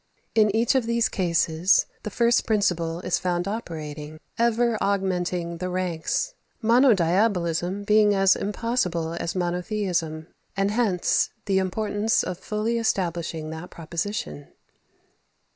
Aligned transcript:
In 0.33 0.49
each 0.55 0.73
of 0.73 0.87
these 0.87 1.07
cases, 1.07 1.85
the 2.01 2.09
first 2.09 2.47
principle 2.47 3.01
is 3.01 3.19
found 3.19 3.47
operating, 3.47 4.19
ever 4.39 4.75
augmenting 4.81 5.59
the 5.59 5.69
ranks; 5.69 6.33
monodiabolism 6.63 7.85
being 7.85 8.15
as 8.15 8.35
impossible 8.35 9.13
as 9.13 9.35
monotheism; 9.35 10.25
and 10.57 10.71
hence 10.71 11.29
the 11.45 11.59
importance 11.59 12.23
of 12.23 12.39
fully 12.39 12.79
establishing 12.79 13.51
that 13.51 13.69
proposition. 13.69 14.47